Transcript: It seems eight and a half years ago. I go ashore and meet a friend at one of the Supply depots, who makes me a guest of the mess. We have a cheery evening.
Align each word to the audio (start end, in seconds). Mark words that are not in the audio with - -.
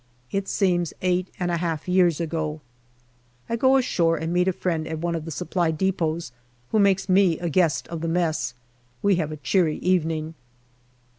It 0.31 0.47
seems 0.47 0.95
eight 1.03 1.27
and 1.39 1.51
a 1.51 1.57
half 1.57 1.87
years 1.87 2.19
ago. 2.19 2.61
I 3.47 3.55
go 3.55 3.77
ashore 3.77 4.17
and 4.17 4.33
meet 4.33 4.47
a 4.47 4.51
friend 4.51 4.87
at 4.87 4.97
one 4.97 5.13
of 5.13 5.25
the 5.25 5.29
Supply 5.29 5.69
depots, 5.69 6.31
who 6.71 6.79
makes 6.79 7.07
me 7.07 7.37
a 7.37 7.49
guest 7.49 7.87
of 7.89 8.01
the 8.01 8.07
mess. 8.07 8.55
We 9.03 9.17
have 9.17 9.31
a 9.31 9.37
cheery 9.37 9.75
evening. 9.77 10.33